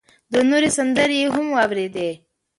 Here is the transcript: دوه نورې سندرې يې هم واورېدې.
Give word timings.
دوه 0.31 0.43
نورې 0.49 0.69
سندرې 0.77 1.15
يې 1.21 1.27
هم 1.35 1.45
واورېدې. 1.55 2.09